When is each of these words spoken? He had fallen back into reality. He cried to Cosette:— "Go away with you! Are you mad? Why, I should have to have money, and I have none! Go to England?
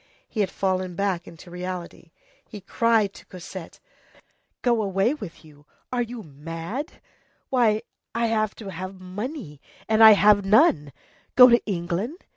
He 0.27 0.39
had 0.39 0.49
fallen 0.49 0.95
back 0.95 1.27
into 1.27 1.51
reality. 1.51 2.09
He 2.49 2.59
cried 2.59 3.13
to 3.13 3.25
Cosette:— 3.27 3.79
"Go 4.63 4.81
away 4.81 5.13
with 5.13 5.45
you! 5.45 5.67
Are 5.93 6.01
you 6.01 6.23
mad? 6.23 6.93
Why, 7.51 7.83
I 8.15 8.29
should 8.29 8.33
have 8.33 8.55
to 8.55 8.71
have 8.71 8.99
money, 8.99 9.61
and 9.87 10.03
I 10.03 10.13
have 10.13 10.43
none! 10.43 10.91
Go 11.35 11.49
to 11.49 11.63
England? 11.67 12.25